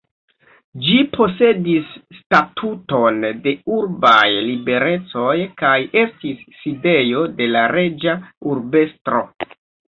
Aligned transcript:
Ĝi 0.85 0.93
posedis 1.17 1.91
statuton 2.21 3.21
de 3.45 3.53
urbaj 3.77 4.25
liberecoj 4.47 5.37
kaj 5.63 5.77
estis 6.07 6.43
sidejo 6.65 7.25
de 7.39 7.53
la 7.55 7.65
reĝa 7.77 8.21
urbestro. 8.55 9.25